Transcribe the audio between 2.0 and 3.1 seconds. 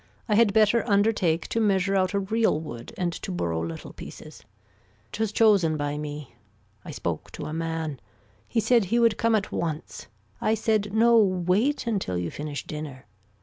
a real wood